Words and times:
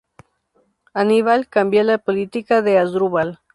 Aníbal 1.01 1.45
cambia 1.47 1.83
la 1.83 1.99
política 1.99 2.63
de 2.63 2.79
Asdrúbal. 2.79 3.39